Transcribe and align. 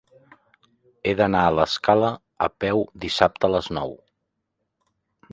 He 1.05 1.11
d'anar 1.17 1.41
a 1.49 1.51
l'Escala 1.57 2.09
a 2.45 2.47
peu 2.65 2.81
dissabte 3.03 3.49
a 3.49 3.51
les 3.57 3.69
nou. 3.79 3.93